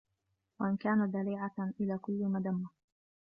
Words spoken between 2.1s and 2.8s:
مَذَمَّةٍ